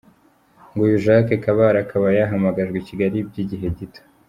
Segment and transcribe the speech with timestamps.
[0.71, 4.01] Ngo uyu Jacques Kabale akaba yahamagajwe i Kigali by’igihe gito.